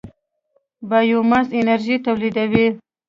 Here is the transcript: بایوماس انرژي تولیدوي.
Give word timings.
بایوماس 0.89 1.47
انرژي 1.59 1.95
تولیدوي. 2.05 2.67